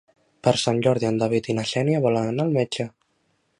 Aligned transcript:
Per 0.45 0.53
Sant 0.61 0.79
Jordi 0.87 1.09
en 1.09 1.19
David 1.25 1.51
i 1.53 1.57
na 1.59 1.67
Xènia 1.73 2.01
volen 2.09 2.33
anar 2.33 2.49
al 2.49 2.57
metge. 2.59 2.91